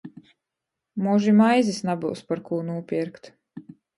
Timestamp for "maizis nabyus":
1.41-2.25